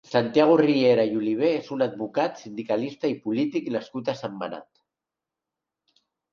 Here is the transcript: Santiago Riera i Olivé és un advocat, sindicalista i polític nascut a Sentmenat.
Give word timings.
Santiago 0.11 0.53
Riera 0.61 1.03
i 1.09 1.13
Olivé 1.19 1.51
és 1.57 1.69
un 1.75 1.83
advocat, 1.87 2.41
sindicalista 2.45 3.13
i 3.13 3.15
polític 3.27 3.71
nascut 3.77 4.13
a 4.13 4.19
Sentmenat. 4.25 4.69